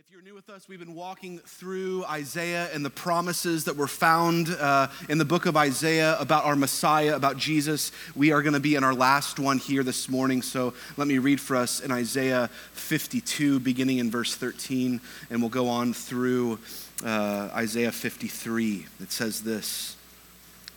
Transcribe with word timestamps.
If 0.00 0.10
you're 0.10 0.22
new 0.22 0.32
with 0.32 0.48
us, 0.48 0.66
we've 0.66 0.78
been 0.78 0.94
walking 0.94 1.40
through 1.40 2.06
Isaiah 2.06 2.70
and 2.72 2.82
the 2.82 2.88
promises 2.88 3.66
that 3.66 3.76
were 3.76 3.86
found 3.86 4.48
uh, 4.48 4.88
in 5.10 5.18
the 5.18 5.26
book 5.26 5.44
of 5.44 5.58
Isaiah 5.58 6.18
about 6.18 6.46
our 6.46 6.56
Messiah, 6.56 7.14
about 7.14 7.36
Jesus. 7.36 7.92
We 8.16 8.32
are 8.32 8.40
going 8.40 8.54
to 8.54 8.60
be 8.60 8.76
in 8.76 8.82
our 8.82 8.94
last 8.94 9.38
one 9.38 9.58
here 9.58 9.82
this 9.82 10.08
morning, 10.08 10.40
so 10.40 10.72
let 10.96 11.06
me 11.06 11.18
read 11.18 11.38
for 11.38 11.54
us 11.54 11.80
in 11.80 11.92
Isaiah 11.92 12.48
52, 12.72 13.60
beginning 13.60 13.98
in 13.98 14.10
verse 14.10 14.34
13, 14.34 15.02
and 15.28 15.42
we'll 15.42 15.50
go 15.50 15.68
on 15.68 15.92
through 15.92 16.58
uh, 17.04 17.50
Isaiah 17.52 17.92
53. 17.92 18.86
It 19.02 19.12
says 19.12 19.42
this 19.42 19.98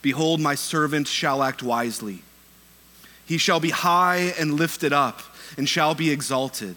Behold, 0.02 0.42
my 0.42 0.56
servant 0.56 1.08
shall 1.08 1.44
act 1.44 1.64
wisely, 1.64 2.24
he 3.26 3.38
shall 3.38 3.62
be 3.62 3.70
high 3.70 4.34
and 4.38 4.56
lifted 4.56 4.92
up, 4.92 5.22
and 5.56 5.70
shall 5.70 5.96
be 5.96 6.12
exalted. 6.12 6.76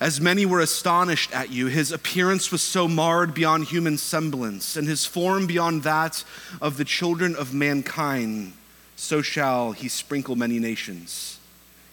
As 0.00 0.18
many 0.18 0.46
were 0.46 0.60
astonished 0.60 1.30
at 1.32 1.50
you, 1.50 1.66
his 1.66 1.92
appearance 1.92 2.50
was 2.50 2.62
so 2.62 2.88
marred 2.88 3.34
beyond 3.34 3.64
human 3.64 3.98
semblance, 3.98 4.74
and 4.74 4.88
his 4.88 5.04
form 5.04 5.46
beyond 5.46 5.82
that 5.82 6.24
of 6.62 6.78
the 6.78 6.86
children 6.86 7.36
of 7.36 7.52
mankind. 7.52 8.54
So 8.96 9.20
shall 9.20 9.72
he 9.72 9.88
sprinkle 9.88 10.36
many 10.36 10.58
nations. 10.58 11.38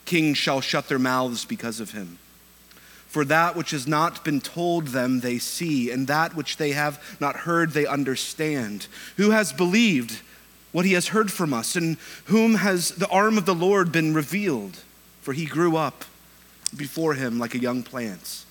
Kings 0.05 0.37
shall 0.37 0.61
shut 0.61 0.87
their 0.87 0.99
mouths 0.99 1.43
because 1.43 1.81
of 1.81 1.91
him. 1.91 2.17
For 3.07 3.25
that 3.25 3.57
which 3.57 3.71
has 3.71 3.87
not 3.87 4.23
been 4.23 4.39
told 4.39 4.87
them 4.87 5.19
they 5.19 5.37
see, 5.37 5.91
and 5.91 6.07
that 6.07 6.33
which 6.33 6.55
they 6.55 6.71
have 6.71 7.03
not 7.19 7.35
heard 7.35 7.71
they 7.71 7.85
understand. 7.85 8.87
Who 9.17 9.31
has 9.31 9.51
believed 9.51 10.21
what 10.71 10.85
he 10.85 10.93
has 10.93 11.09
heard 11.09 11.29
from 11.29 11.53
us, 11.53 11.75
and 11.75 11.97
whom 12.25 12.55
has 12.55 12.91
the 12.91 13.09
arm 13.09 13.37
of 13.37 13.45
the 13.45 13.55
Lord 13.55 13.91
been 13.91 14.13
revealed? 14.13 14.77
For 15.21 15.33
he 15.33 15.45
grew 15.45 15.75
up 15.75 16.05
before 16.75 17.13
him 17.13 17.39
like 17.39 17.55
a 17.55 17.59
young 17.59 17.83
plant 17.83 18.45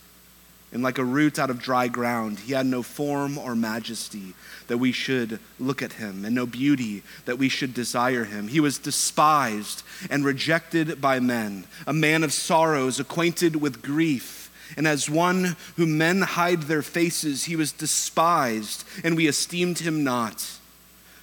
and 0.73 0.83
like 0.83 0.99
a 0.99 1.05
root 1.05 1.39
out 1.39 1.51
of 1.51 1.61
dry 1.61 1.89
ground. 1.89 2.39
He 2.41 2.53
had 2.53 2.67
no 2.67 2.83
form 2.83 3.39
or 3.39 3.55
majesty 3.55 4.35
that 4.67 4.79
we 4.79 4.93
should 4.93 5.39
look 5.59 5.81
at 5.81 5.95
him, 5.95 6.25
and 6.25 6.35
no 6.35 6.45
beauty 6.45 7.03
that 7.25 7.39
we 7.39 7.49
should 7.49 7.73
desire 7.73 8.25
him. 8.25 8.49
He 8.49 8.61
was 8.61 8.79
despised 8.79 9.85
and 10.11 10.25
rejected 10.25 11.01
by 11.01 11.21
men, 11.21 11.65
a 11.87 11.93
man 11.93 12.25
of 12.25 12.33
sorrows, 12.33 12.99
acquainted 12.99 13.57
with 13.57 13.81
grief. 13.81 14.51
And 14.77 14.89
as 14.89 15.09
one 15.09 15.57
whom 15.77 15.97
men 15.97 16.23
hide 16.23 16.63
their 16.63 16.83
faces, 16.83 17.45
he 17.45 17.55
was 17.55 17.71
despised, 17.71 18.85
and 19.05 19.17
we 19.17 19.29
esteemed 19.29 19.79
him 19.79 20.03
not. 20.03 20.59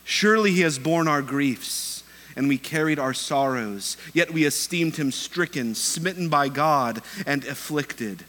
Surely 0.05 0.52
he 0.52 0.61
has 0.61 0.80
borne 0.80 1.08
our 1.08 1.21
griefs 1.21 1.92
and 2.36 2.48
we 2.48 2.58
carried 2.58 3.00
our 3.00 3.14
sorrows. 3.14 3.98
Yet 4.14 4.31
we 4.31 4.45
esteemed 4.45 4.95
him 4.95 5.12
stricken, 5.12 5.76
smitten 5.76 6.30
by 6.30 6.50
God, 6.50 7.02
and 7.26 7.44
afflicted. 7.45 8.26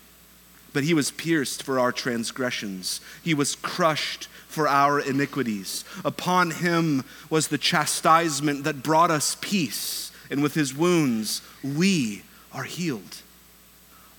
But 0.72 0.84
he 0.84 0.94
was 0.94 1.10
pierced 1.10 1.62
for 1.62 1.78
our 1.78 1.92
transgressions, 1.92 3.00
he 3.22 3.34
was 3.34 3.56
crushed 3.56 4.28
for 4.48 4.68
our 4.68 5.00
iniquities. 5.00 5.84
Upon 6.04 6.52
him 6.52 7.04
was 7.28 7.48
the 7.48 7.58
chastisement 7.58 8.64
that 8.64 8.82
brought 8.84 9.10
us 9.10 9.36
peace, 9.40 10.12
and 10.30 10.42
with 10.42 10.54
his 10.54 10.74
wounds 10.74 11.42
we 11.62 12.22
are 12.52 12.62
healed. 12.62 13.22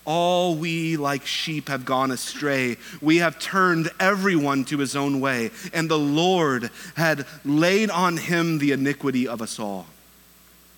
All 0.06 0.54
we 0.54 0.96
like 0.96 1.26
sheep 1.26 1.68
have 1.68 1.84
gone 1.84 2.12
astray. 2.12 2.76
We 3.00 3.16
have 3.16 3.40
turned 3.40 3.90
everyone 3.98 4.64
to 4.66 4.78
his 4.78 4.94
own 4.94 5.20
way, 5.20 5.50
and 5.74 5.90
the 5.90 5.98
Lord 5.98 6.70
had 6.94 7.26
laid 7.44 7.90
on 7.90 8.16
him 8.16 8.58
the 8.58 8.70
iniquity 8.70 9.26
of 9.26 9.42
us 9.42 9.58
all. 9.58 9.86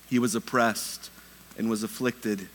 He 0.08 0.18
was 0.18 0.34
oppressed 0.34 1.10
and 1.58 1.68
was 1.68 1.82
afflicted, 1.82 2.48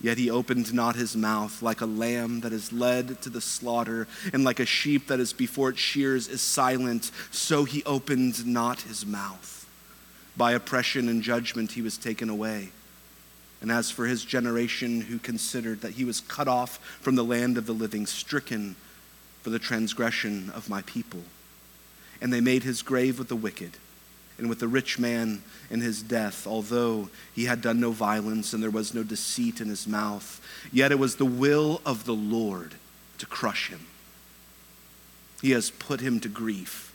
yet 0.00 0.18
he 0.18 0.28
opened 0.28 0.74
not 0.74 0.96
his 0.96 1.16
mouth, 1.16 1.62
like 1.62 1.80
a 1.80 1.86
lamb 1.86 2.40
that 2.40 2.52
is 2.52 2.72
led 2.72 3.22
to 3.22 3.30
the 3.30 3.40
slaughter, 3.40 4.08
and 4.32 4.42
like 4.42 4.58
a 4.58 4.66
sheep 4.66 5.06
that 5.06 5.20
is 5.20 5.32
before 5.32 5.70
its 5.70 5.78
shears 5.78 6.26
is 6.26 6.42
silent, 6.42 7.12
so 7.30 7.62
he 7.62 7.84
opened 7.84 8.44
not 8.44 8.80
his 8.80 9.06
mouth. 9.06 9.68
By 10.36 10.52
oppression 10.52 11.08
and 11.08 11.22
judgment 11.22 11.70
he 11.70 11.82
was 11.82 11.96
taken 11.96 12.28
away. 12.28 12.70
And 13.60 13.70
as 13.70 13.90
for 13.90 14.06
his 14.06 14.24
generation, 14.24 15.02
who 15.02 15.18
considered 15.18 15.82
that 15.82 15.92
he 15.92 16.04
was 16.04 16.20
cut 16.20 16.48
off 16.48 16.78
from 17.00 17.14
the 17.14 17.24
land 17.24 17.58
of 17.58 17.66
the 17.66 17.72
living, 17.72 18.06
stricken 18.06 18.76
for 19.42 19.50
the 19.50 19.58
transgression 19.58 20.50
of 20.54 20.68
my 20.68 20.82
people. 20.82 21.20
And 22.20 22.32
they 22.32 22.40
made 22.40 22.62
his 22.62 22.82
grave 22.82 23.18
with 23.18 23.28
the 23.28 23.36
wicked 23.36 23.72
and 24.38 24.48
with 24.48 24.60
the 24.60 24.68
rich 24.68 24.98
man 24.98 25.42
in 25.68 25.82
his 25.82 26.02
death, 26.02 26.46
although 26.46 27.10
he 27.34 27.44
had 27.44 27.60
done 27.60 27.78
no 27.78 27.90
violence 27.90 28.52
and 28.54 28.62
there 28.62 28.70
was 28.70 28.94
no 28.94 29.02
deceit 29.02 29.60
in 29.60 29.68
his 29.68 29.86
mouth. 29.86 30.40
Yet 30.72 30.92
it 30.92 30.98
was 30.98 31.16
the 31.16 31.26
will 31.26 31.82
of 31.84 32.06
the 32.06 32.14
Lord 32.14 32.74
to 33.18 33.26
crush 33.26 33.68
him. 33.68 33.86
He 35.42 35.50
has 35.50 35.70
put 35.70 36.00
him 36.00 36.20
to 36.20 36.28
grief. 36.28 36.89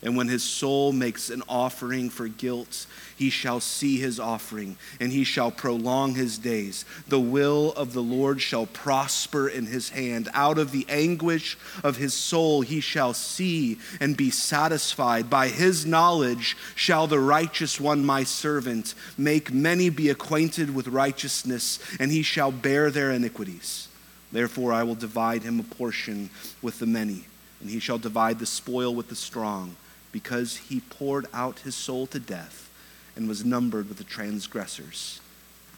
And 0.00 0.16
when 0.16 0.28
his 0.28 0.44
soul 0.44 0.92
makes 0.92 1.28
an 1.28 1.42
offering 1.48 2.08
for 2.08 2.28
guilt, 2.28 2.86
he 3.16 3.30
shall 3.30 3.58
see 3.58 3.98
his 3.98 4.20
offering, 4.20 4.76
and 5.00 5.10
he 5.10 5.24
shall 5.24 5.50
prolong 5.50 6.14
his 6.14 6.38
days. 6.38 6.84
The 7.08 7.18
will 7.18 7.72
of 7.72 7.94
the 7.94 8.02
Lord 8.02 8.40
shall 8.40 8.66
prosper 8.66 9.48
in 9.48 9.66
his 9.66 9.88
hand. 9.88 10.28
Out 10.34 10.56
of 10.56 10.70
the 10.70 10.86
anguish 10.88 11.58
of 11.82 11.96
his 11.96 12.14
soul 12.14 12.60
he 12.60 12.78
shall 12.78 13.12
see 13.12 13.78
and 13.98 14.16
be 14.16 14.30
satisfied. 14.30 15.28
By 15.28 15.48
his 15.48 15.84
knowledge 15.84 16.56
shall 16.76 17.08
the 17.08 17.18
righteous 17.18 17.80
one, 17.80 18.06
my 18.06 18.22
servant, 18.22 18.94
make 19.16 19.52
many 19.52 19.90
be 19.90 20.10
acquainted 20.10 20.72
with 20.72 20.86
righteousness, 20.86 21.80
and 21.98 22.12
he 22.12 22.22
shall 22.22 22.52
bear 22.52 22.92
their 22.92 23.10
iniquities. 23.10 23.88
Therefore 24.30 24.72
I 24.72 24.84
will 24.84 24.94
divide 24.94 25.42
him 25.42 25.58
a 25.58 25.64
portion 25.64 26.30
with 26.62 26.78
the 26.78 26.86
many, 26.86 27.24
and 27.60 27.68
he 27.68 27.80
shall 27.80 27.98
divide 27.98 28.38
the 28.38 28.46
spoil 28.46 28.94
with 28.94 29.08
the 29.08 29.16
strong 29.16 29.74
because 30.12 30.56
he 30.56 30.80
poured 30.80 31.26
out 31.32 31.60
his 31.60 31.74
soul 31.74 32.06
to 32.08 32.18
death 32.18 32.70
and 33.16 33.28
was 33.28 33.44
numbered 33.44 33.88
with 33.88 33.98
the 33.98 34.04
transgressors. 34.04 35.20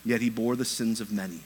Yet 0.04 0.20
he 0.20 0.30
bore 0.30 0.56
the 0.56 0.64
sins 0.64 1.00
of 1.00 1.12
many 1.12 1.40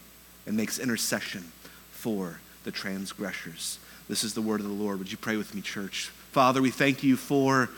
and 0.45 0.55
makes 0.55 0.79
intercession 0.79 1.51
for 1.91 2.39
the 2.63 2.71
transgressors. 2.71 3.79
This 4.07 4.23
is 4.23 4.33
the 4.33 4.41
word 4.41 4.59
of 4.59 4.67
the 4.67 4.73
Lord. 4.73 4.99
Would 4.99 5.11
you 5.11 5.17
pray 5.17 5.37
with 5.37 5.55
me, 5.55 5.61
church? 5.61 6.11
Father, 6.31 6.61
we 6.61 6.69
thank 6.69 7.03
you 7.03 7.17
for 7.17 7.69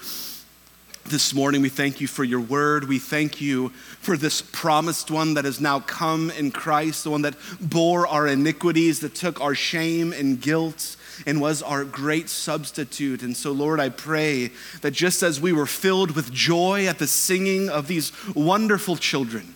this 1.06 1.34
morning. 1.34 1.62
We 1.62 1.70
thank 1.70 2.02
you 2.02 2.08
for 2.08 2.26
your 2.26 2.42
word. 2.42 2.90
We 2.90 3.00
thank 3.00 3.40
you 3.40 3.70
for 3.70 4.18
this 4.18 4.42
promised 4.42 5.10
one 5.10 5.36
that 5.36 5.46
has 5.46 5.62
now 5.62 5.80
come 5.80 6.32
in 6.32 6.52
Christ, 6.52 7.06
the 7.06 7.12
one 7.12 7.22
that 7.22 7.36
bore 7.62 8.06
our 8.06 8.28
iniquities, 8.28 9.00
that 9.00 9.16
took 9.16 9.40
our 9.40 9.56
shame 9.56 10.12
and 10.12 10.42
guilt 10.42 10.97
and 11.26 11.42
was 11.42 11.62
our 11.62 11.84
great 11.84 12.30
substitute. 12.30 13.24
And 13.24 13.36
so, 13.36 13.52
Lord, 13.52 13.80
I 13.80 13.90
pray 13.90 14.52
that 14.82 14.92
just 14.92 15.24
as 15.24 15.42
we 15.42 15.54
were 15.54 15.66
filled 15.66 16.12
with 16.12 16.32
joy 16.32 16.88
at 16.88 17.00
the 17.00 17.08
singing 17.08 17.70
of 17.70 17.88
these 17.88 18.12
wonderful 18.36 18.96
children, 18.96 19.56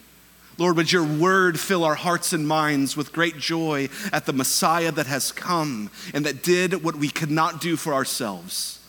Lord, 0.57 0.77
would 0.77 0.91
your 0.91 1.03
word 1.03 1.59
fill 1.59 1.83
our 1.83 1.95
hearts 1.95 2.33
and 2.33 2.47
minds 2.47 2.95
with 2.95 3.13
great 3.13 3.37
joy 3.37 3.89
at 4.13 4.25
the 4.25 4.33
Messiah 4.33 4.91
that 4.91 5.07
has 5.07 5.31
come 5.31 5.89
and 6.13 6.25
that 6.25 6.43
did 6.43 6.83
what 6.83 6.95
we 6.95 7.09
could 7.09 7.31
not 7.31 7.61
do 7.61 7.75
for 7.75 7.93
ourselves, 7.93 8.79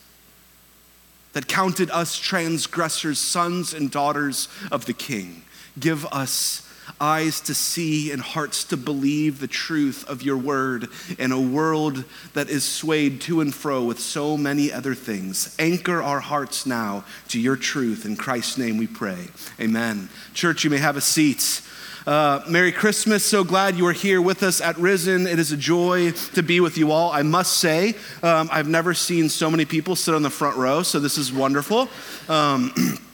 that 1.32 1.48
counted 1.48 1.90
us 1.90 2.18
transgressors, 2.18 3.18
sons 3.18 3.72
and 3.72 3.90
daughters 3.90 4.48
of 4.70 4.84
the 4.86 4.92
King. 4.92 5.44
Give 5.78 6.04
us 6.06 6.68
eyes 7.00 7.40
to 7.40 7.54
see 7.54 8.12
and 8.12 8.22
hearts 8.22 8.64
to 8.64 8.76
believe 8.76 9.40
the 9.40 9.48
truth 9.48 10.08
of 10.08 10.22
your 10.22 10.36
word 10.36 10.88
in 11.18 11.32
a 11.32 11.40
world 11.40 12.04
that 12.34 12.48
is 12.48 12.64
swayed 12.64 13.20
to 13.22 13.40
and 13.40 13.54
fro 13.54 13.84
with 13.84 13.98
so 13.98 14.36
many 14.36 14.72
other 14.72 14.94
things. 14.94 15.54
Anchor 15.58 16.02
our 16.02 16.20
hearts 16.20 16.66
now 16.66 17.04
to 17.28 17.40
your 17.40 17.56
truth. 17.56 18.04
In 18.04 18.16
Christ's 18.16 18.58
name 18.58 18.76
we 18.76 18.86
pray. 18.86 19.28
Amen. 19.60 20.08
Church, 20.34 20.64
you 20.64 20.70
may 20.70 20.78
have 20.78 20.96
a 20.96 21.00
seat. 21.00 21.62
Uh, 22.06 22.42
Merry 22.48 22.72
Christmas. 22.72 23.24
So 23.24 23.44
glad 23.44 23.76
you 23.76 23.86
are 23.86 23.92
here 23.92 24.20
with 24.20 24.42
us 24.42 24.60
at 24.60 24.76
Risen. 24.76 25.28
It 25.28 25.38
is 25.38 25.52
a 25.52 25.56
joy 25.56 26.10
to 26.34 26.42
be 26.42 26.58
with 26.58 26.76
you 26.76 26.90
all. 26.90 27.12
I 27.12 27.22
must 27.22 27.58
say, 27.58 27.94
um, 28.24 28.48
I've 28.50 28.68
never 28.68 28.92
seen 28.92 29.28
so 29.28 29.48
many 29.48 29.64
people 29.64 29.94
sit 29.94 30.12
on 30.12 30.22
the 30.22 30.30
front 30.30 30.56
row, 30.56 30.82
so 30.82 30.98
this 30.98 31.16
is 31.16 31.32
wonderful. 31.32 31.88
Um, 32.28 32.74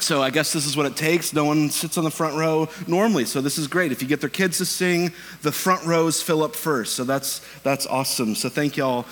So 0.00 0.22
I 0.22 0.30
guess 0.30 0.52
this 0.52 0.66
is 0.66 0.76
what 0.76 0.86
it 0.86 0.96
takes. 0.96 1.32
No 1.32 1.44
one 1.44 1.68
sits 1.68 1.98
on 1.98 2.04
the 2.04 2.10
front 2.10 2.36
row 2.36 2.68
normally, 2.86 3.26
so 3.26 3.40
this 3.40 3.58
is 3.58 3.66
great. 3.66 3.92
If 3.92 4.00
you 4.00 4.08
get 4.08 4.20
their 4.20 4.30
kids 4.30 4.58
to 4.58 4.64
sing, 4.64 5.12
the 5.42 5.52
front 5.52 5.84
rows 5.84 6.22
fill 6.22 6.42
up 6.42 6.56
first. 6.56 6.94
So 6.94 7.04
that's 7.04 7.40
that's 7.62 7.86
awesome. 7.86 8.34
So 8.34 8.48
thank 8.48 8.76
y'all 8.76 9.06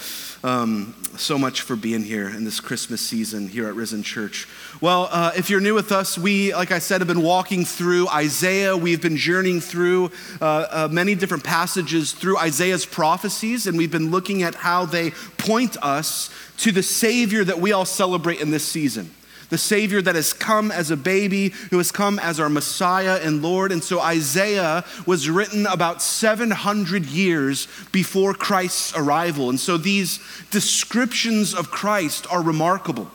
um, 0.44 0.94
so 1.17 1.37
much 1.37 1.62
for 1.62 1.76
being 1.76 2.02
here 2.02 2.29
in 2.29 2.44
this 2.44 2.61
Christmas 2.61 3.00
season 3.00 3.49
here 3.49 3.69
at 3.69 3.75
Risen 3.75 4.02
Church. 4.02 4.49
Well, 4.81 5.08
uh, 5.11 5.32
if 5.37 5.50
you're 5.50 5.61
new 5.61 5.75
with 5.75 5.93
us, 5.93 6.17
we, 6.17 6.55
like 6.55 6.70
I 6.70 6.79
said, 6.79 7.00
have 7.00 7.08
been 7.08 7.23
walking 7.23 7.64
through 7.64 8.08
Isaiah. 8.08 8.76
We've 8.76 9.02
been 9.02 9.17
journeying 9.17 9.61
through 9.61 10.11
uh, 10.40 10.67
uh, 10.70 10.88
many 10.90 11.14
different 11.14 11.44
passages 11.44 12.12
through 12.12 12.38
Isaiah's 12.38 12.87
prophecies, 12.87 13.67
and 13.67 13.76
we've 13.76 13.90
been 13.90 14.11
looking 14.11 14.43
at 14.43 14.55
how 14.55 14.87
they 14.87 15.11
point 15.37 15.76
us 15.82 16.31
to 16.58 16.73
the 16.73 16.82
Savior 16.82 17.44
that 17.44 17.58
we 17.58 17.73
all 17.73 17.85
celebrate 17.85 18.40
in 18.40 18.50
this 18.50 18.64
season 18.64 19.11
the 19.49 19.59
Savior 19.59 20.03
that 20.03 20.15
has 20.15 20.33
come 20.33 20.71
as 20.71 20.91
a 20.91 20.97
baby, 20.97 21.50
who 21.71 21.79
has 21.79 21.91
come 21.91 22.19
as 22.19 22.39
our 22.39 22.49
Messiah 22.49 23.19
and 23.23 23.43
Lord. 23.43 23.73
And 23.73 23.83
so 23.83 24.00
Isaiah 24.00 24.85
was 25.06 25.29
written 25.29 25.67
about 25.67 26.03
700 26.03 27.06
years 27.06 27.69
before 27.93 28.35
Christ's 28.35 28.95
arrival. 28.97 29.49
And 29.50 29.59
so 29.59 29.77
these 29.77 30.21
descriptions 30.50 31.55
of 31.55 31.71
Christ 31.71 32.27
are 32.31 32.43
remarkable. 32.43 33.11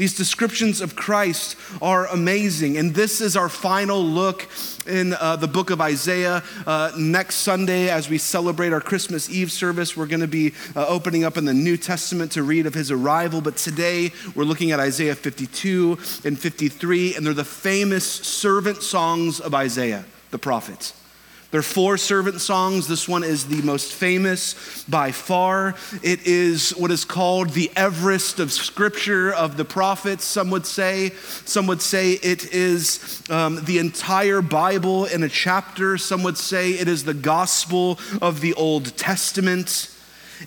These 0.00 0.16
descriptions 0.16 0.80
of 0.80 0.96
Christ 0.96 1.58
are 1.82 2.06
amazing. 2.06 2.78
And 2.78 2.94
this 2.94 3.20
is 3.20 3.36
our 3.36 3.50
final 3.50 4.02
look 4.02 4.48
in 4.86 5.12
uh, 5.12 5.36
the 5.36 5.46
book 5.46 5.68
of 5.68 5.82
Isaiah. 5.82 6.42
Uh, 6.66 6.90
next 6.96 7.34
Sunday, 7.34 7.90
as 7.90 8.08
we 8.08 8.16
celebrate 8.16 8.72
our 8.72 8.80
Christmas 8.80 9.28
Eve 9.28 9.52
service, 9.52 9.98
we're 9.98 10.06
going 10.06 10.22
to 10.22 10.26
be 10.26 10.54
uh, 10.74 10.86
opening 10.86 11.24
up 11.24 11.36
in 11.36 11.44
the 11.44 11.52
New 11.52 11.76
Testament 11.76 12.32
to 12.32 12.42
read 12.42 12.64
of 12.64 12.72
his 12.72 12.90
arrival. 12.90 13.42
But 13.42 13.58
today, 13.58 14.10
we're 14.34 14.44
looking 14.44 14.70
at 14.70 14.80
Isaiah 14.80 15.14
52 15.14 15.98
and 16.24 16.38
53, 16.38 17.16
and 17.16 17.26
they're 17.26 17.34
the 17.34 17.44
famous 17.44 18.10
servant 18.10 18.82
songs 18.82 19.38
of 19.38 19.54
Isaiah, 19.54 20.06
the 20.30 20.38
prophets. 20.38 20.94
There 21.50 21.58
are 21.58 21.64
four 21.64 21.96
servant 21.96 22.40
songs. 22.40 22.86
This 22.86 23.08
one 23.08 23.24
is 23.24 23.46
the 23.46 23.60
most 23.62 23.92
famous 23.92 24.84
by 24.84 25.10
far. 25.10 25.74
It 26.00 26.24
is 26.24 26.70
what 26.70 26.92
is 26.92 27.04
called 27.04 27.50
the 27.50 27.72
Everest 27.74 28.38
of 28.38 28.52
Scripture 28.52 29.32
of 29.32 29.56
the 29.56 29.64
prophets, 29.64 30.24
some 30.24 30.50
would 30.50 30.64
say. 30.64 31.10
Some 31.46 31.66
would 31.66 31.82
say 31.82 32.12
it 32.12 32.54
is 32.54 33.20
um, 33.30 33.64
the 33.64 33.78
entire 33.78 34.42
Bible 34.42 35.06
in 35.06 35.24
a 35.24 35.28
chapter. 35.28 35.98
Some 35.98 36.22
would 36.22 36.38
say 36.38 36.70
it 36.70 36.86
is 36.86 37.02
the 37.02 37.14
gospel 37.14 37.98
of 38.22 38.40
the 38.40 38.54
Old 38.54 38.96
Testament. 38.96 39.90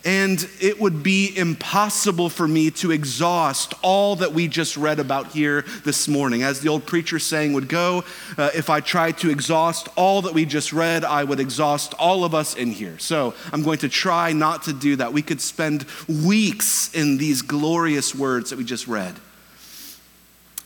And 0.05 0.47
it 0.59 0.79
would 0.79 1.03
be 1.03 1.35
impossible 1.37 2.29
for 2.29 2.47
me 2.47 2.71
to 2.71 2.91
exhaust 2.91 3.73
all 3.81 4.15
that 4.17 4.33
we 4.33 4.47
just 4.47 4.77
read 4.77 4.99
about 4.99 5.31
here 5.31 5.63
this 5.83 6.07
morning. 6.07 6.43
As 6.43 6.59
the 6.59 6.69
old 6.69 6.85
preacher 6.85 7.19
saying 7.19 7.53
would 7.53 7.69
go, 7.69 8.03
uh, 8.37 8.49
if 8.55 8.69
I 8.69 8.79
tried 8.79 9.17
to 9.19 9.29
exhaust 9.29 9.89
all 9.95 10.21
that 10.23 10.33
we 10.33 10.45
just 10.45 10.73
read, 10.73 11.05
I 11.05 11.23
would 11.23 11.39
exhaust 11.39 11.93
all 11.95 12.23
of 12.23 12.33
us 12.33 12.55
in 12.55 12.71
here. 12.71 12.97
So 12.99 13.33
I'm 13.51 13.63
going 13.63 13.79
to 13.79 13.89
try 13.89 14.33
not 14.33 14.63
to 14.63 14.73
do 14.73 14.95
that. 14.97 15.13
We 15.13 15.21
could 15.21 15.41
spend 15.41 15.85
weeks 16.07 16.93
in 16.93 17.17
these 17.17 17.41
glorious 17.41 18.15
words 18.15 18.49
that 18.49 18.57
we 18.57 18.63
just 18.63 18.87
read. 18.87 19.13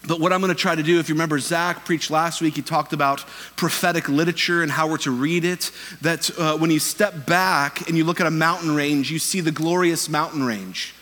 But 0.08 0.22
what 0.22 0.32
I'm 0.32 0.40
going 0.40 0.54
to 0.54 0.60
try 0.60 0.74
to 0.74 0.84
do, 0.84 1.00
if 1.00 1.10
you 1.10 1.16
remember, 1.16 1.38
Zach 1.38 1.84
preached 1.84 2.10
last 2.10 2.42
week, 2.42 2.56
he 2.56 2.62
talked 2.62 2.94
about 2.94 3.26
prophetic 3.58 4.08
literature 4.08 4.64
and 4.64 4.72
how 4.72 4.88
we're 4.88 4.98
to 5.00 5.12
read 5.12 5.44
it. 5.44 5.72
That 6.02 6.32
uh, 6.40 6.58
when 6.58 6.72
you 6.72 6.80
step 6.80 7.26
back 7.26 7.90
and 7.90 7.98
you 7.98 8.06
look 8.06 8.22
at 8.22 8.28
a 8.28 8.32
mountain 8.32 8.74
range, 8.74 9.12
you 9.12 9.20
see 9.20 9.42
the 9.42 9.52
glorious 9.52 10.08
mountain 10.08 10.44
range. 10.44 10.96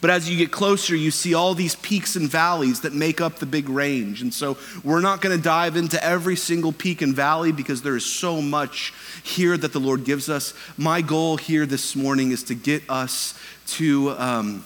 But 0.00 0.10
as 0.10 0.28
you 0.28 0.36
get 0.36 0.50
closer, 0.50 0.96
you 0.96 1.12
see 1.12 1.32
all 1.32 1.54
these 1.54 1.76
peaks 1.76 2.16
and 2.16 2.28
valleys 2.28 2.80
that 2.80 2.92
make 2.92 3.20
up 3.20 3.36
the 3.36 3.46
big 3.46 3.68
range. 3.68 4.20
And 4.20 4.34
so 4.34 4.58
we're 4.82 5.00
not 5.00 5.22
going 5.22 5.34
to 5.34 5.42
dive 5.42 5.76
into 5.76 6.02
every 6.04 6.36
single 6.36 6.72
peak 6.72 7.00
and 7.00 7.14
valley 7.14 7.52
because 7.52 7.82
there 7.82 7.96
is 7.96 8.04
so 8.04 8.42
much 8.42 8.92
here 9.22 9.56
that 9.56 9.72
the 9.72 9.80
Lord 9.80 10.04
gives 10.04 10.28
us. 10.28 10.54
My 10.76 11.02
goal 11.02 11.36
here 11.36 11.66
this 11.66 11.94
morning 11.94 12.32
is 12.32 12.42
to 12.44 12.54
get 12.54 12.82
us 12.90 13.38
to 13.68 14.10
um, 14.18 14.64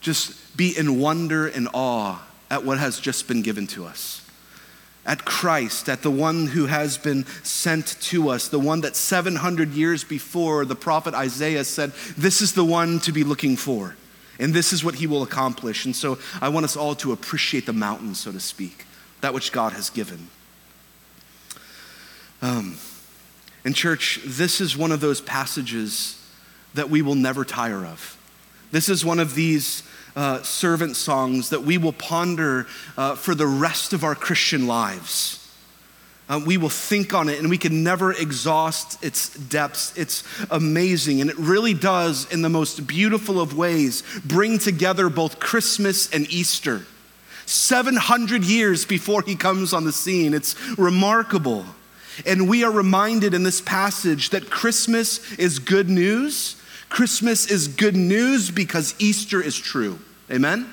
just 0.00 0.56
be 0.56 0.76
in 0.78 1.00
wonder 1.00 1.48
and 1.48 1.68
awe 1.72 2.22
at 2.50 2.64
what 2.64 2.78
has 2.78 3.00
just 3.00 3.28
been 3.28 3.42
given 3.42 3.66
to 3.68 3.84
us. 3.84 4.22
At 5.04 5.24
Christ, 5.24 5.88
at 5.88 6.02
the 6.02 6.10
one 6.10 6.48
who 6.48 6.66
has 6.66 6.98
been 6.98 7.24
sent 7.44 8.00
to 8.02 8.28
us, 8.28 8.48
the 8.48 8.58
one 8.58 8.80
that 8.80 8.96
700 8.96 9.70
years 9.72 10.02
before 10.02 10.64
the 10.64 10.74
prophet 10.74 11.14
Isaiah 11.14 11.64
said, 11.64 11.92
This 12.16 12.40
is 12.40 12.54
the 12.54 12.64
one 12.64 12.98
to 13.00 13.12
be 13.12 13.22
looking 13.22 13.56
for, 13.56 13.94
and 14.40 14.52
this 14.52 14.72
is 14.72 14.82
what 14.82 14.96
he 14.96 15.06
will 15.06 15.22
accomplish. 15.22 15.84
And 15.84 15.94
so 15.94 16.18
I 16.40 16.48
want 16.48 16.64
us 16.64 16.76
all 16.76 16.96
to 16.96 17.12
appreciate 17.12 17.66
the 17.66 17.72
mountain, 17.72 18.14
so 18.14 18.32
to 18.32 18.40
speak, 18.40 18.84
that 19.20 19.32
which 19.32 19.52
God 19.52 19.72
has 19.74 19.90
given. 19.90 20.28
Um, 22.42 22.76
and, 23.64 23.74
church, 23.74 24.20
this 24.24 24.60
is 24.60 24.76
one 24.76 24.92
of 24.92 25.00
those 25.00 25.20
passages 25.20 26.22
that 26.74 26.90
we 26.90 27.02
will 27.02 27.14
never 27.14 27.44
tire 27.44 27.84
of. 27.84 28.16
This 28.70 28.88
is 28.88 29.04
one 29.04 29.18
of 29.18 29.34
these 29.34 29.82
uh, 30.16 30.42
servant 30.42 30.96
songs 30.96 31.50
that 31.50 31.62
we 31.62 31.78
will 31.78 31.92
ponder 31.92 32.66
uh, 32.96 33.14
for 33.14 33.34
the 33.34 33.46
rest 33.46 33.92
of 33.92 34.02
our 34.02 34.14
Christian 34.14 34.66
lives. 34.66 35.42
Uh, 36.28 36.40
we 36.44 36.56
will 36.56 36.70
think 36.70 37.14
on 37.14 37.28
it 37.28 37.38
and 37.38 37.48
we 37.48 37.58
can 37.58 37.84
never 37.84 38.12
exhaust 38.12 39.02
its 39.04 39.28
depths. 39.28 39.96
It's 39.96 40.24
amazing. 40.50 41.20
And 41.20 41.30
it 41.30 41.38
really 41.38 41.74
does, 41.74 42.30
in 42.32 42.42
the 42.42 42.48
most 42.48 42.86
beautiful 42.86 43.40
of 43.40 43.56
ways, 43.56 44.02
bring 44.24 44.58
together 44.58 45.08
both 45.08 45.38
Christmas 45.38 46.12
and 46.12 46.28
Easter. 46.32 46.84
700 47.44 48.42
years 48.42 48.84
before 48.84 49.22
he 49.22 49.36
comes 49.36 49.72
on 49.72 49.84
the 49.84 49.92
scene. 49.92 50.34
It's 50.34 50.56
remarkable. 50.76 51.64
And 52.24 52.48
we 52.48 52.64
are 52.64 52.72
reminded 52.72 53.34
in 53.34 53.44
this 53.44 53.60
passage 53.60 54.30
that 54.30 54.50
Christmas 54.50 55.32
is 55.34 55.60
good 55.60 55.88
news. 55.88 56.56
Christmas 56.88 57.48
is 57.48 57.68
good 57.68 57.94
news 57.94 58.50
because 58.50 58.94
Easter 58.98 59.40
is 59.40 59.56
true. 59.56 60.00
Amen? 60.30 60.72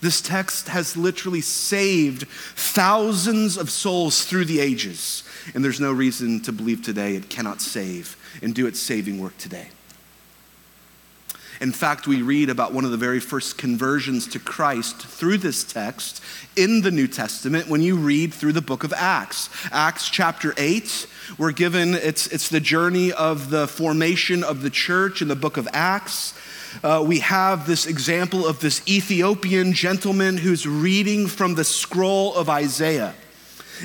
This 0.00 0.20
text 0.20 0.68
has 0.68 0.96
literally 0.96 1.40
saved 1.40 2.28
thousands 2.28 3.56
of 3.56 3.68
souls 3.70 4.24
through 4.24 4.44
the 4.44 4.60
ages, 4.60 5.24
and 5.54 5.64
there's 5.64 5.80
no 5.80 5.92
reason 5.92 6.40
to 6.42 6.52
believe 6.52 6.82
today 6.82 7.16
it 7.16 7.28
cannot 7.28 7.60
save 7.60 8.16
and 8.40 8.54
do 8.54 8.66
its 8.66 8.78
saving 8.78 9.20
work 9.20 9.36
today. 9.38 9.68
In 11.60 11.72
fact, 11.72 12.06
we 12.06 12.22
read 12.22 12.50
about 12.50 12.72
one 12.72 12.84
of 12.84 12.90
the 12.90 12.96
very 12.96 13.20
first 13.20 13.58
conversions 13.58 14.26
to 14.28 14.38
Christ 14.38 14.96
through 14.96 15.38
this 15.38 15.64
text 15.64 16.22
in 16.56 16.82
the 16.82 16.90
New 16.90 17.08
Testament 17.08 17.68
when 17.68 17.82
you 17.82 17.96
read 17.96 18.32
through 18.32 18.52
the 18.52 18.62
book 18.62 18.84
of 18.84 18.92
Acts. 18.92 19.50
Acts 19.72 20.08
chapter 20.08 20.54
8, 20.56 21.06
we're 21.36 21.52
given, 21.52 21.94
it's, 21.94 22.26
it's 22.28 22.48
the 22.48 22.60
journey 22.60 23.12
of 23.12 23.50
the 23.50 23.66
formation 23.66 24.44
of 24.44 24.62
the 24.62 24.70
church 24.70 25.20
in 25.20 25.28
the 25.28 25.36
book 25.36 25.56
of 25.56 25.68
Acts 25.72 26.34
uh, 26.82 27.02
we 27.06 27.20
have 27.20 27.66
this 27.66 27.86
example 27.86 28.46
of 28.46 28.60
this 28.60 28.86
Ethiopian 28.88 29.72
gentleman 29.72 30.36
who's 30.36 30.66
reading 30.66 31.26
from 31.26 31.54
the 31.54 31.64
scroll 31.64 32.34
of 32.34 32.48
Isaiah. 32.48 33.14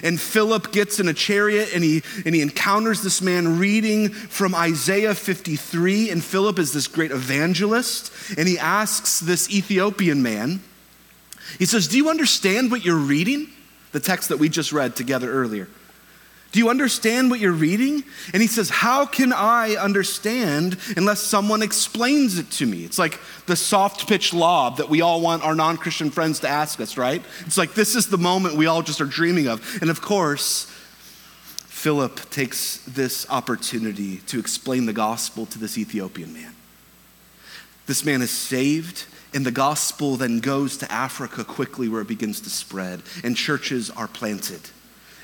And 0.01 0.19
Philip 0.19 0.71
gets 0.71 0.99
in 0.99 1.07
a 1.07 1.13
chariot 1.13 1.69
and 1.73 1.83
he, 1.83 2.01
and 2.25 2.33
he 2.33 2.41
encounters 2.41 3.01
this 3.01 3.21
man 3.21 3.59
reading 3.59 4.09
from 4.09 4.55
Isaiah 4.55 5.13
53. 5.13 6.09
And 6.09 6.23
Philip 6.23 6.57
is 6.59 6.73
this 6.73 6.87
great 6.87 7.11
evangelist. 7.11 8.11
And 8.37 8.47
he 8.47 8.57
asks 8.57 9.19
this 9.19 9.49
Ethiopian 9.49 10.23
man, 10.23 10.61
he 11.59 11.65
says, 11.65 11.87
Do 11.87 11.97
you 11.97 12.09
understand 12.09 12.71
what 12.71 12.83
you're 12.83 12.95
reading? 12.95 13.49
The 13.91 13.99
text 13.99 14.29
that 14.29 14.37
we 14.37 14.49
just 14.49 14.71
read 14.71 14.95
together 14.95 15.31
earlier. 15.31 15.67
Do 16.53 16.59
you 16.59 16.69
understand 16.69 17.31
what 17.31 17.39
you're 17.39 17.51
reading? 17.51 18.03
And 18.31 18.39
he 18.39 18.47
says, 18.47 18.69
How 18.69 19.07
can 19.07 19.33
I 19.33 19.71
understand 19.73 20.77
unless 20.95 21.19
someone 21.19 21.63
explains 21.63 22.37
it 22.37 22.51
to 22.51 22.67
me? 22.67 22.85
It's 22.85 22.99
like 22.99 23.19
the 23.47 23.55
soft 23.55 24.07
pitch 24.07 24.35
lob 24.35 24.77
that 24.77 24.87
we 24.87 25.01
all 25.01 25.19
want 25.19 25.43
our 25.43 25.55
non 25.55 25.77
Christian 25.77 26.11
friends 26.11 26.39
to 26.41 26.47
ask 26.47 26.79
us, 26.79 26.95
right? 26.95 27.23
It's 27.47 27.57
like 27.57 27.73
this 27.73 27.95
is 27.95 28.07
the 28.07 28.19
moment 28.19 28.55
we 28.55 28.67
all 28.67 28.83
just 28.83 29.01
are 29.01 29.05
dreaming 29.05 29.47
of. 29.47 29.79
And 29.81 29.89
of 29.89 29.99
course, 30.01 30.65
Philip 31.65 32.29
takes 32.29 32.77
this 32.85 33.27
opportunity 33.31 34.17
to 34.27 34.39
explain 34.39 34.85
the 34.85 34.93
gospel 34.93 35.47
to 35.47 35.57
this 35.57 35.75
Ethiopian 35.79 36.33
man. 36.33 36.53
This 37.87 38.05
man 38.05 38.21
is 38.21 38.29
saved, 38.29 39.05
and 39.33 39.43
the 39.43 39.51
gospel 39.51 40.17
then 40.17 40.39
goes 40.39 40.77
to 40.77 40.91
Africa 40.91 41.43
quickly 41.43 41.89
where 41.89 42.01
it 42.01 42.07
begins 42.07 42.41
to 42.41 42.51
spread, 42.51 43.01
and 43.23 43.35
churches 43.35 43.89
are 43.89 44.07
planted 44.07 44.61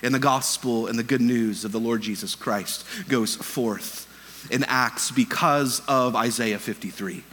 and 0.03 0.13
the 0.13 0.19
gospel 0.19 0.87
and 0.87 0.97
the 0.97 1.03
good 1.03 1.21
news 1.21 1.65
of 1.65 1.71
the 1.71 1.79
Lord 1.79 2.01
Jesus 2.01 2.35
Christ 2.35 2.85
goes 3.07 3.35
forth 3.35 4.07
in 4.49 4.63
Acts 4.65 5.11
because 5.11 5.81
of 5.87 6.15
Isaiah 6.15 6.59
53. 6.59 7.23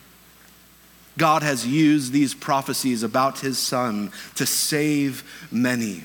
God 1.18 1.42
has 1.42 1.66
used 1.66 2.12
these 2.12 2.34
prophecies 2.34 3.02
about 3.02 3.40
his 3.40 3.58
son 3.58 4.12
to 4.34 4.46
save 4.46 5.24
many. 5.50 6.04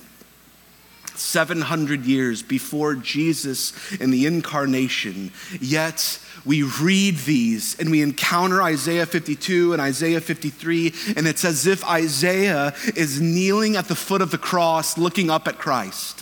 700 1.15 2.05
years 2.05 2.41
before 2.41 2.95
Jesus 2.95 3.73
and 3.99 4.11
the 4.13 4.25
incarnation, 4.25 5.31
yet 5.59 6.17
we 6.45 6.63
read 6.63 7.17
these 7.17 7.77
and 7.79 7.91
we 7.91 8.01
encounter 8.01 8.61
Isaiah 8.63 9.05
52 9.05 9.73
and 9.73 9.81
Isaiah 9.81 10.21
53, 10.21 10.93
and 11.17 11.27
it's 11.27 11.45
as 11.45 11.67
if 11.67 11.85
Isaiah 11.85 12.73
is 12.95 13.21
kneeling 13.21 13.75
at 13.75 13.87
the 13.87 13.95
foot 13.95 14.21
of 14.21 14.31
the 14.31 14.39
cross 14.39 14.97
looking 14.97 15.29
up 15.29 15.47
at 15.47 15.59
Christ 15.59 16.20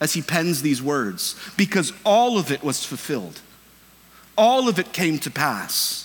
as 0.00 0.12
he 0.12 0.22
pens 0.22 0.62
these 0.62 0.82
words 0.82 1.34
because 1.56 1.92
all 2.04 2.38
of 2.38 2.50
it 2.50 2.62
was 2.62 2.84
fulfilled. 2.84 3.40
All 4.36 4.68
of 4.68 4.78
it 4.78 4.92
came 4.92 5.18
to 5.20 5.30
pass. 5.30 6.04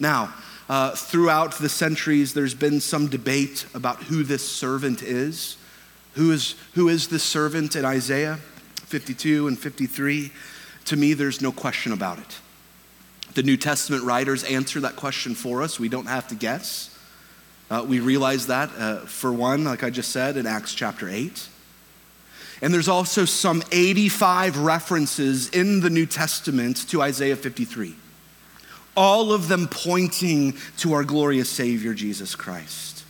Now, 0.00 0.32
uh, 0.68 0.92
throughout 0.92 1.58
the 1.58 1.68
centuries, 1.68 2.32
there's 2.32 2.54
been 2.54 2.80
some 2.80 3.08
debate 3.08 3.66
about 3.74 4.04
who 4.04 4.22
this 4.22 4.48
servant 4.48 5.02
is. 5.02 5.56
Who 6.14 6.30
is, 6.30 6.54
who 6.74 6.88
is 6.88 7.08
this 7.08 7.22
servant 7.22 7.76
in 7.76 7.84
Isaiah 7.84 8.36
52 8.86 9.48
and 9.48 9.58
53? 9.58 10.32
To 10.86 10.96
me, 10.96 11.14
there's 11.14 11.42
no 11.42 11.52
question 11.52 11.92
about 11.92 12.18
it. 12.18 12.38
The 13.34 13.42
New 13.42 13.56
Testament 13.56 14.04
writers 14.04 14.44
answer 14.44 14.80
that 14.80 14.96
question 14.96 15.34
for 15.34 15.62
us. 15.62 15.78
We 15.78 15.88
don't 15.88 16.06
have 16.06 16.28
to 16.28 16.34
guess. 16.34 16.96
Uh, 17.70 17.84
we 17.86 18.00
realize 18.00 18.46
that, 18.48 18.70
uh, 18.76 18.96
for 19.00 19.32
one, 19.32 19.64
like 19.64 19.82
I 19.82 19.90
just 19.90 20.10
said, 20.10 20.36
in 20.36 20.46
Acts 20.46 20.74
chapter 20.74 21.08
8. 21.08 21.48
And 22.62 22.72
there's 22.72 22.88
also 22.88 23.24
some 23.24 23.64
85 23.72 24.58
references 24.58 25.50
in 25.50 25.80
the 25.80 25.90
New 25.90 26.06
Testament 26.06 26.88
to 26.90 27.02
Isaiah 27.02 27.34
53, 27.34 27.96
all 28.96 29.32
of 29.32 29.48
them 29.48 29.66
pointing 29.66 30.54
to 30.78 30.92
our 30.92 31.02
glorious 31.02 31.50
Savior, 31.50 31.92
Jesus 31.92 32.36
Christ, 32.36 33.04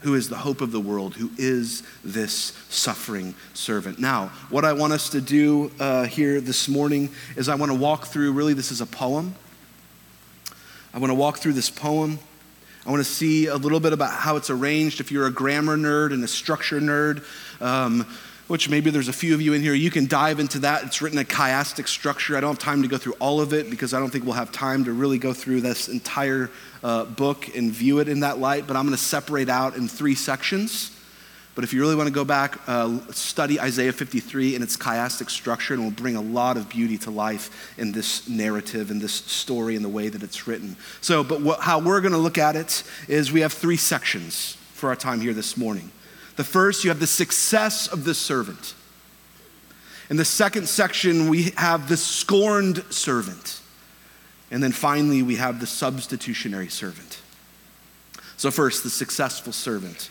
who 0.00 0.14
is 0.14 0.28
the 0.28 0.36
hope 0.36 0.60
of 0.60 0.70
the 0.70 0.80
world, 0.80 1.14
who 1.14 1.30
is 1.38 1.82
this 2.04 2.52
suffering 2.68 3.34
servant. 3.54 3.98
Now, 3.98 4.26
what 4.50 4.66
I 4.66 4.74
want 4.74 4.92
us 4.92 5.08
to 5.10 5.22
do 5.22 5.72
uh, 5.80 6.04
here 6.04 6.42
this 6.42 6.68
morning 6.68 7.08
is 7.36 7.48
I 7.48 7.54
want 7.54 7.72
to 7.72 7.78
walk 7.78 8.04
through 8.08 8.32
really, 8.32 8.52
this 8.52 8.70
is 8.70 8.82
a 8.82 8.86
poem. 8.86 9.34
I 10.92 10.98
want 10.98 11.10
to 11.10 11.14
walk 11.14 11.38
through 11.38 11.54
this 11.54 11.70
poem. 11.70 12.18
I 12.86 12.90
want 12.90 13.02
to 13.02 13.10
see 13.10 13.46
a 13.46 13.56
little 13.56 13.80
bit 13.80 13.94
about 13.94 14.12
how 14.12 14.36
it's 14.36 14.50
arranged. 14.50 15.00
If 15.00 15.10
you're 15.10 15.26
a 15.26 15.32
grammar 15.32 15.78
nerd 15.78 16.12
and 16.12 16.22
a 16.22 16.28
structure 16.28 16.80
nerd, 16.80 17.24
um, 17.62 18.06
which 18.46 18.68
maybe 18.68 18.90
there's 18.90 19.08
a 19.08 19.12
few 19.12 19.34
of 19.34 19.40
you 19.40 19.54
in 19.54 19.62
here, 19.62 19.74
you 19.74 19.90
can 19.90 20.06
dive 20.06 20.38
into 20.38 20.58
that. 20.60 20.84
It's 20.84 21.00
written 21.00 21.18
a 21.18 21.24
chiastic 21.24 21.88
structure. 21.88 22.36
I 22.36 22.40
don't 22.40 22.50
have 22.50 22.58
time 22.58 22.82
to 22.82 22.88
go 22.88 22.98
through 22.98 23.14
all 23.18 23.40
of 23.40 23.52
it 23.52 23.70
because 23.70 23.94
I 23.94 24.00
don't 24.00 24.10
think 24.10 24.24
we'll 24.24 24.34
have 24.34 24.52
time 24.52 24.84
to 24.84 24.92
really 24.92 25.18
go 25.18 25.32
through 25.32 25.62
this 25.62 25.88
entire 25.88 26.50
uh, 26.82 27.04
book 27.04 27.54
and 27.56 27.70
view 27.70 28.00
it 28.00 28.08
in 28.08 28.20
that 28.20 28.38
light, 28.38 28.66
but 28.66 28.76
I'm 28.76 28.84
going 28.84 28.96
to 28.96 29.02
separate 29.02 29.48
out 29.48 29.76
in 29.76 29.88
three 29.88 30.14
sections. 30.14 30.90
But 31.54 31.62
if 31.62 31.72
you 31.72 31.80
really 31.80 31.94
want 31.94 32.08
to 32.08 32.12
go 32.12 32.24
back, 32.24 32.58
uh, 32.66 32.98
study 33.12 33.60
Isaiah 33.60 33.92
53 33.92 34.56
in 34.56 34.62
its 34.62 34.76
chiastic 34.76 35.30
structure, 35.30 35.72
and 35.72 35.84
will 35.84 35.92
bring 35.92 36.16
a 36.16 36.20
lot 36.20 36.56
of 36.56 36.68
beauty 36.68 36.98
to 36.98 37.10
life 37.10 37.72
in 37.78 37.92
this 37.92 38.28
narrative 38.28 38.90
and 38.90 39.00
this 39.00 39.12
story 39.12 39.76
and 39.76 39.84
the 39.84 39.88
way 39.88 40.08
that 40.08 40.22
it's 40.22 40.48
written. 40.48 40.76
So, 41.00 41.22
but 41.22 41.60
how 41.60 41.78
we're 41.78 42.00
going 42.00 42.12
to 42.12 42.18
look 42.18 42.38
at 42.38 42.56
it 42.56 42.82
is 43.06 43.30
we 43.30 43.40
have 43.42 43.52
three 43.52 43.76
sections 43.76 44.56
for 44.72 44.88
our 44.88 44.96
time 44.96 45.20
here 45.20 45.32
this 45.32 45.56
morning. 45.56 45.92
The 46.36 46.44
first, 46.44 46.84
you 46.84 46.90
have 46.90 47.00
the 47.00 47.06
success 47.06 47.86
of 47.86 48.04
the 48.04 48.14
servant. 48.14 48.74
In 50.10 50.16
the 50.16 50.24
second 50.24 50.68
section, 50.68 51.28
we 51.28 51.52
have 51.56 51.88
the 51.88 51.96
scorned 51.96 52.84
servant. 52.90 53.60
And 54.50 54.62
then 54.62 54.72
finally, 54.72 55.22
we 55.22 55.36
have 55.36 55.60
the 55.60 55.66
substitutionary 55.66 56.68
servant. 56.68 57.20
So, 58.36 58.50
first, 58.50 58.82
the 58.82 58.90
successful 58.90 59.52
servant. 59.52 60.10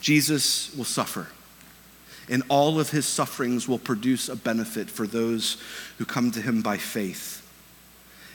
Jesus 0.00 0.74
will 0.74 0.84
suffer, 0.84 1.26
and 2.28 2.42
all 2.48 2.80
of 2.80 2.90
his 2.90 3.06
sufferings 3.06 3.68
will 3.68 3.78
produce 3.78 4.28
a 4.28 4.36
benefit 4.36 4.90
for 4.90 5.06
those 5.06 5.58
who 5.98 6.06
come 6.06 6.30
to 6.30 6.40
him 6.40 6.62
by 6.62 6.78
faith. 6.78 7.46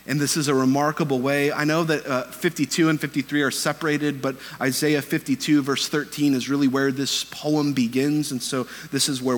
And 0.07 0.19
this 0.19 0.37
is 0.37 0.47
a 0.47 0.53
remarkable 0.53 1.19
way. 1.19 1.51
I 1.51 1.63
know 1.63 1.83
that 1.83 2.05
uh, 2.05 2.23
52 2.25 2.89
and 2.89 3.01
53 3.01 3.41
are 3.41 3.49
separated, 3.49 4.21
but 4.21 4.35
Isaiah 4.61 5.01
52, 5.01 5.63
verse 5.63 5.87
13, 5.87 6.35
is 6.35 6.47
really 6.47 6.67
where 6.67 6.91
this 6.91 7.23
poem 7.23 7.73
begins. 7.73 8.31
And 8.31 8.41
so 8.41 8.67
this 8.91 9.09
is 9.09 9.21
where 9.21 9.33